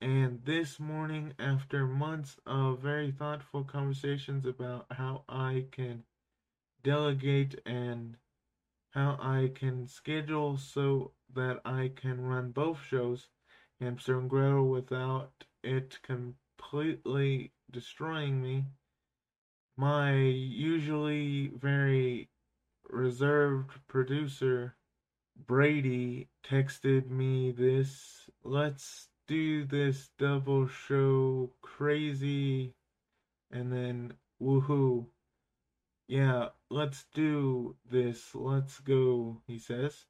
And 0.00 0.44
this 0.44 0.78
morning, 0.78 1.34
after 1.40 1.88
months 1.88 2.38
of 2.46 2.78
very 2.78 3.10
thoughtful 3.10 3.64
conversations 3.64 4.46
about 4.46 4.86
how 4.92 5.24
I 5.28 5.66
can 5.72 6.04
delegate 6.84 7.60
and 7.66 8.16
how 8.90 9.18
I 9.20 9.50
can 9.52 9.88
schedule 9.88 10.56
so 10.56 11.14
that 11.34 11.62
I 11.64 11.90
can 11.96 12.20
run 12.20 12.52
both 12.52 12.80
shows, 12.84 13.26
Hamster 13.80 14.20
and 14.20 14.30
Gretel, 14.30 14.68
without 14.68 15.32
it 15.64 15.98
completely 16.04 17.50
destroying 17.72 18.40
me. 18.40 18.66
My 19.80 20.12
usually 20.12 21.48
very 21.48 22.28
reserved 22.90 23.70
producer, 23.88 24.76
Brady, 25.46 26.28
texted 26.44 27.08
me 27.08 27.52
this. 27.52 28.28
Let's 28.44 29.08
do 29.26 29.64
this 29.64 30.10
double 30.18 30.68
show 30.68 31.54
crazy 31.62 32.74
and 33.50 33.72
then 33.72 34.12
woohoo. 34.38 35.06
Yeah, 36.08 36.50
let's 36.68 37.06
do 37.14 37.74
this. 37.90 38.34
Let's 38.34 38.80
go, 38.80 39.40
he 39.46 39.58
says. 39.58 40.04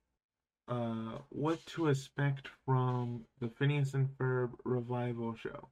Uh, 0.66 1.18
what 1.28 1.64
to 1.66 1.86
expect 1.86 2.48
from 2.66 3.24
the 3.38 3.48
Phineas 3.48 3.94
and 3.94 4.08
Ferb 4.18 4.50
revival 4.64 5.36
show? 5.36 5.70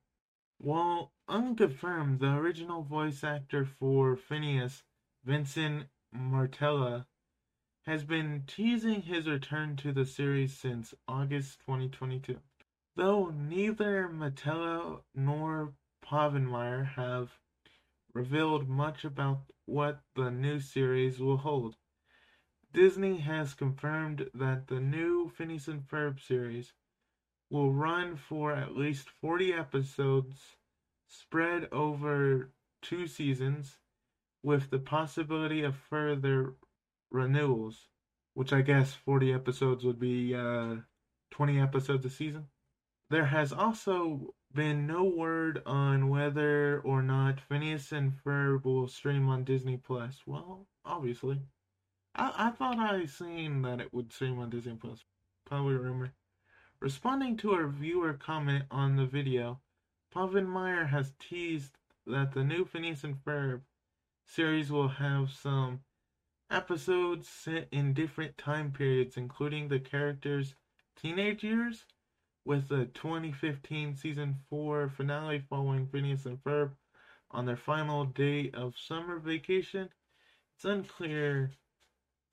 While 0.61 1.13
unconfirmed, 1.29 2.19
the 2.19 2.35
original 2.35 2.83
voice 2.83 3.23
actor 3.23 3.65
for 3.65 4.17
Phineas, 4.17 4.83
Vincent 5.23 5.89
Martella, 6.11 7.07
has 7.87 8.03
been 8.03 8.43
teasing 8.45 9.03
his 9.03 9.29
return 9.29 9.77
to 9.77 9.93
the 9.93 10.05
series 10.05 10.59
since 10.59 10.95
August 11.07 11.61
2022. 11.61 12.41
Though 12.97 13.31
neither 13.31 14.09
Martella 14.09 15.05
nor 15.15 15.75
Povenmire 16.03 16.87
have 16.97 17.39
revealed 18.13 18.69
much 18.69 19.05
about 19.05 19.53
what 19.65 20.03
the 20.17 20.33
new 20.33 20.59
series 20.59 21.21
will 21.21 21.37
hold. 21.37 21.77
Disney 22.73 23.19
has 23.19 23.55
confirmed 23.55 24.29
that 24.35 24.67
the 24.67 24.81
new 24.81 25.29
Phineas 25.29 25.69
and 25.69 25.87
Ferb 25.87 26.19
series 26.19 26.73
will 27.51 27.73
run 27.73 28.17
for 28.17 28.53
at 28.53 28.77
least 28.77 29.09
40 29.21 29.53
episodes 29.53 30.57
spread 31.07 31.69
over 31.73 32.51
two 32.83 33.07
seasons 33.07 33.79
with 34.43 34.71
the 34.71 34.79
possibility 34.79 35.63
of 35.63 35.75
further 35.77 36.55
renewals, 37.11 37.89
which 38.35 38.53
I 38.53 38.63
guess 38.63 38.93
40 38.93 39.33
episodes 39.33 39.85
would 39.85 39.99
be 39.99 40.35
uh, 40.35 40.77
20 41.31 41.61
episodes 41.61 42.05
a 42.05 42.11
season. 42.11 42.47
There 43.11 43.27
has 43.27 43.53
also 43.53 44.35
been 44.55 44.87
no 44.87 45.05
word 45.05 45.63
on 45.67 46.09
whether 46.09 46.81
or 46.81 47.03
not 47.03 47.41
Phineas 47.41 47.93
and 47.93 48.13
Ferb 48.25 48.65
will 48.65 48.89
stream 48.89 49.29
on 49.29 49.45
Disney 49.45 49.77
Plus. 49.77 50.23
Well, 50.27 50.67
obviously. 50.85 51.41
I, 52.15 52.33
I 52.37 52.51
thought 52.51 52.79
I 52.79 53.07
seen 53.07 53.63
that 53.63 53.81
it 53.81 53.93
would 53.93 54.13
stream 54.13 54.39
on 54.39 54.51
Disney 54.51 54.75
Plus. 54.75 55.05
Probably 55.47 55.75
a 55.75 55.79
rumor. 55.79 56.13
Responding 56.81 57.37
to 57.39 57.55
a 57.55 57.67
viewer 57.67 58.13
comment 58.13 58.67
on 58.71 58.95
the 58.95 59.05
video, 59.05 59.61
Povenmire 60.15 60.89
has 60.91 61.13
teased 61.19 61.77
that 62.07 62.33
the 62.33 62.45
new 62.45 62.65
Phineas 62.65 63.03
and 63.03 63.17
Ferb 63.25 63.63
series 64.25 64.71
will 64.71 64.87
have 64.87 65.33
some 65.33 65.81
episodes 66.49 67.29
set 67.29 67.67
in 67.73 67.95
different 67.95 68.39
time 68.39 68.71
periods, 68.71 69.17
including 69.17 69.67
the 69.67 69.81
characters' 69.81 70.55
teenage 70.95 71.43
years, 71.43 71.85
with 72.45 72.69
the 72.69 72.87
2015 72.87 73.97
season 73.97 74.37
4 74.49 74.89
finale 74.89 75.41
following 75.51 75.89
Phineas 75.89 76.27
and 76.27 76.43
Ferb 76.45 76.77
on 77.33 77.45
their 77.45 77.57
final 77.57 78.05
day 78.05 78.53
of 78.55 78.79
summer 78.79 79.19
vacation. 79.19 79.89
It's 80.55 80.65
unclear 80.65 81.51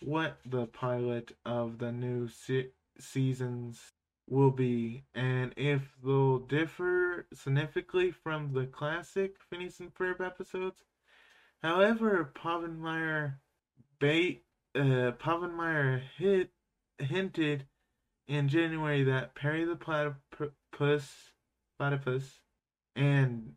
what 0.04 0.38
the 0.46 0.68
pilot 0.68 1.36
of 1.46 1.80
the 1.80 1.92
new 1.92 2.28
se- 2.28 2.74
seasons 3.00 3.95
will 4.28 4.52
be 4.52 5.04
and 5.14 5.54
if 5.56 5.82
they'll 6.04 6.40
differ 6.40 7.28
significantly 7.34 8.12
from 8.12 8.54
the 8.54 8.66
classic 8.66 9.36
Phineas 9.50 9.80
and 9.80 9.94
Ferb 9.94 10.20
episodes. 10.26 10.84
However, 11.62 12.32
Povenmire 12.36 13.36
bait 14.00 14.44
uh, 14.76 15.12
Povenmire 15.20 16.02
hit 16.18 16.50
hinted 17.00 17.66
in 18.28 18.50
January 18.50 19.04
that 19.04 19.36
Perry 19.36 19.64
the 19.66 19.76
Platypus, 19.76 21.04
Platypus 21.78 22.40
and 22.96 23.54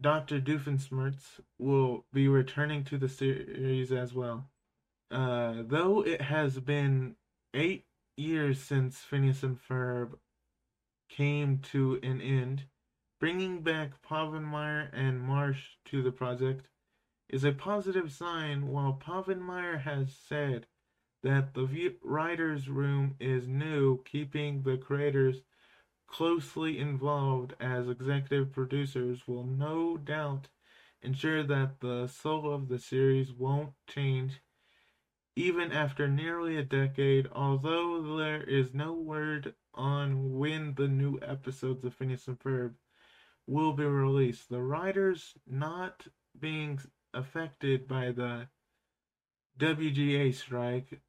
Dr. 0.00 0.40
Doofenshmirtz 0.40 1.40
will 1.58 2.04
be 2.12 2.28
returning 2.28 2.84
to 2.84 2.98
the 2.98 3.08
series 3.08 3.92
as 3.92 4.14
well. 4.14 4.50
Uh, 5.10 5.62
though 5.66 6.02
it 6.02 6.22
has 6.22 6.58
been 6.60 7.16
eight 7.52 7.84
years 8.20 8.60
since 8.60 8.98
Phineas 8.98 9.42
and 9.42 9.58
Ferb 9.58 10.18
came 11.08 11.58
to 11.72 11.98
an 12.02 12.20
end, 12.20 12.64
bringing 13.18 13.62
back 13.62 14.02
Povenmire 14.02 14.90
and 14.92 15.20
Marsh 15.20 15.76
to 15.86 16.02
the 16.02 16.12
project 16.12 16.68
is 17.28 17.44
a 17.44 17.52
positive 17.52 18.12
sign 18.12 18.68
while 18.68 19.00
Povenmire 19.00 19.80
has 19.80 20.14
said 20.14 20.66
that 21.22 21.54
the 21.54 21.94
writer's 22.02 22.68
room 22.68 23.14
is 23.20 23.46
new, 23.46 24.02
keeping 24.04 24.62
the 24.62 24.76
creators 24.76 25.42
closely 26.06 26.78
involved 26.78 27.54
as 27.60 27.88
executive 27.88 28.52
producers 28.52 29.26
will 29.26 29.44
no 29.44 29.96
doubt 29.96 30.48
ensure 31.02 31.42
that 31.42 31.80
the 31.80 32.06
soul 32.06 32.52
of 32.52 32.68
the 32.68 32.78
series 32.78 33.32
won't 33.32 33.72
change 33.86 34.40
even 35.36 35.72
after 35.72 36.08
nearly 36.08 36.56
a 36.56 36.64
decade, 36.64 37.28
although 37.32 38.16
there 38.16 38.42
is 38.42 38.74
no 38.74 38.92
word 38.92 39.54
on 39.74 40.38
when 40.38 40.74
the 40.74 40.88
new 40.88 41.18
episodes 41.22 41.84
of 41.84 41.94
Phineas 41.94 42.28
and 42.28 42.38
Ferb 42.38 42.74
will 43.46 43.72
be 43.72 43.84
released. 43.84 44.48
The 44.48 44.62
writers 44.62 45.34
not 45.46 46.06
being 46.38 46.80
affected 47.14 47.88
by 47.88 48.12
the 48.12 48.48
WGA 49.58 50.34
strike 50.34 51.00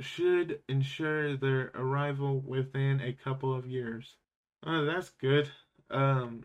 should 0.00 0.60
ensure 0.68 1.36
their 1.36 1.70
arrival 1.74 2.40
within 2.40 3.00
a 3.00 3.12
couple 3.12 3.54
of 3.54 3.66
years. 3.66 4.16
Oh, 4.64 4.84
that's 4.84 5.10
good. 5.10 5.50
Um, 5.90 6.44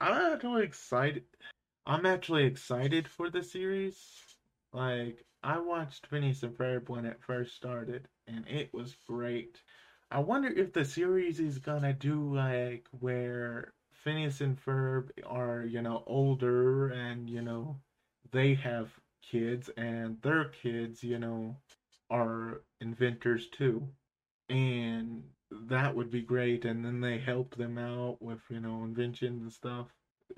I'm 0.00 0.32
actually 0.32 0.64
excited. 0.64 1.24
I'm 1.86 2.06
actually 2.06 2.44
excited 2.44 3.08
for 3.08 3.30
the 3.30 3.42
series. 3.42 3.98
Like, 4.72 5.24
I 5.42 5.58
watched 5.58 6.06
Phineas 6.06 6.42
and 6.42 6.56
Ferb 6.56 6.88
when 6.88 7.04
it 7.04 7.22
first 7.22 7.54
started, 7.54 8.08
and 8.26 8.46
it 8.48 8.72
was 8.72 8.94
great. 9.06 9.62
I 10.10 10.20
wonder 10.20 10.48
if 10.48 10.72
the 10.72 10.84
series 10.84 11.40
is 11.40 11.58
gonna 11.58 11.92
do 11.92 12.34
like 12.34 12.88
where 12.90 13.74
Phineas 13.92 14.40
and 14.40 14.58
Ferb 14.58 15.10
are, 15.26 15.62
you 15.64 15.82
know, 15.82 16.04
older 16.06 16.88
and, 16.88 17.28
you 17.28 17.42
know, 17.42 17.82
they 18.30 18.54
have 18.54 18.98
kids 19.22 19.68
and 19.76 20.20
their 20.22 20.46
kids, 20.48 21.04
you 21.04 21.18
know, 21.18 21.60
are 22.10 22.64
inventors 22.80 23.48
too. 23.48 23.94
And 24.48 25.34
that 25.50 25.94
would 25.94 26.10
be 26.10 26.22
great. 26.22 26.64
And 26.64 26.84
then 26.84 27.00
they 27.00 27.18
help 27.18 27.56
them 27.56 27.78
out 27.78 28.22
with, 28.22 28.42
you 28.50 28.60
know, 28.60 28.84
inventions 28.84 29.42
and 29.42 29.52
stuff. 29.52 29.94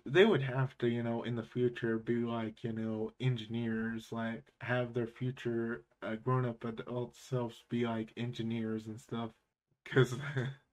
They 0.06 0.24
would 0.24 0.42
have 0.42 0.76
to, 0.78 0.88
you 0.88 1.02
know, 1.02 1.22
in 1.22 1.36
the 1.36 1.42
future 1.42 1.98
be 1.98 2.16
like, 2.24 2.62
you 2.64 2.72
know, 2.72 3.12
engineers, 3.20 4.12
like 4.12 4.44
have 4.60 4.94
their 4.94 5.06
future 5.06 5.84
uh, 6.02 6.16
grown 6.16 6.44
up 6.46 6.64
adult 6.64 7.16
selves 7.16 7.64
be 7.68 7.86
like 7.86 8.12
engineers 8.16 8.86
and 8.86 9.00
stuff. 9.00 9.30
Because 9.84 10.16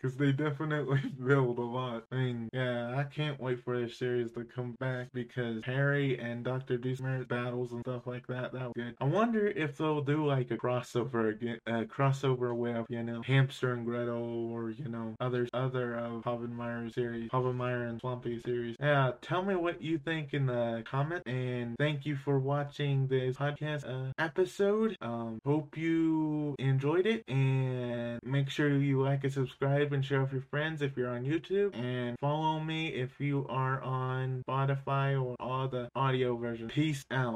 because 0.00 0.16
they 0.16 0.32
definitely 0.32 1.00
build 1.26 1.58
a 1.58 1.62
lot. 1.62 2.04
I 2.12 2.16
mean, 2.16 2.48
yeah, 2.52 2.96
I 2.96 3.04
can't 3.04 3.40
wait 3.40 3.62
for 3.64 3.78
this 3.78 3.96
series 3.96 4.32
to 4.32 4.44
come 4.44 4.74
back 4.78 5.08
because 5.12 5.62
Harry 5.64 6.18
and 6.18 6.44
Dr. 6.44 6.78
Doofenshmirtz 6.78 7.28
battles 7.28 7.72
and 7.72 7.80
stuff 7.80 8.06
like 8.06 8.26
that, 8.28 8.52
that 8.52 8.62
was 8.62 8.72
good. 8.76 8.94
I 9.00 9.04
wonder 9.04 9.48
if 9.48 9.76
they'll 9.76 10.02
do 10.02 10.26
like 10.26 10.50
a 10.50 10.56
crossover 10.56 11.30
again, 11.30 11.58
a 11.66 11.84
crossover 11.84 12.54
with, 12.54 12.86
you 12.88 13.02
know, 13.02 13.22
Hamster 13.22 13.72
and 13.72 13.84
Gretel 13.84 14.50
or, 14.52 14.70
you 14.70 14.88
know, 14.88 15.14
others, 15.20 15.48
other 15.52 15.96
of 15.96 16.22
Povenmire 16.22 16.92
series, 16.92 17.30
Povenmire 17.30 17.88
and 17.88 18.00
Swampy 18.00 18.40
series. 18.40 18.76
Yeah, 18.80 19.12
tell 19.20 19.42
me 19.42 19.56
what 19.56 19.82
you 19.82 19.98
think 19.98 20.34
in 20.34 20.46
the 20.46 20.84
comment 20.88 21.22
and 21.26 21.76
thank 21.78 22.06
you 22.06 22.16
for 22.16 22.38
watching 22.38 23.06
this 23.08 23.36
podcast 23.36 23.88
uh, 23.88 24.12
episode. 24.18 24.96
Um, 25.00 25.40
hope 25.44 25.76
you 25.76 26.54
enjoyed 26.58 27.06
it 27.06 27.24
and 27.28 28.20
make 28.22 28.50
sure 28.50 28.68
you 28.68 29.02
like 29.02 29.24
and 29.24 29.32
subscribe 29.32 29.87
subscribe 29.88 29.92
and 29.94 30.04
share 30.04 30.20
with 30.22 30.32
your 30.32 30.42
friends 30.50 30.82
if 30.82 30.96
you're 30.96 31.08
on 31.08 31.24
YouTube, 31.24 31.74
and 31.74 32.18
follow 32.18 32.60
me 32.60 32.88
if 32.88 33.10
you 33.18 33.46
are 33.48 33.80
on 33.82 34.44
Spotify 34.48 35.20
or 35.20 35.34
all 35.40 35.68
the 35.68 35.88
audio 35.94 36.36
versions. 36.36 36.70
Peace 36.72 37.04
out. 37.10 37.26